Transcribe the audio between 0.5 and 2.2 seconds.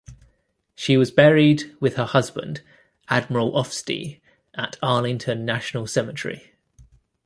She was buried with her